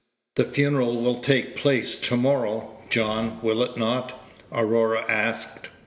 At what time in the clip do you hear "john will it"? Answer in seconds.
2.89-3.77